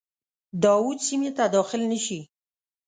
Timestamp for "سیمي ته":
1.07-1.43